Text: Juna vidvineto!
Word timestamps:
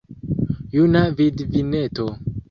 Juna 0.75 1.03
vidvineto! 1.19 2.07